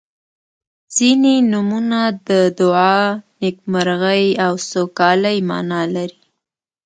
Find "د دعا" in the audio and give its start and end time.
2.27-2.97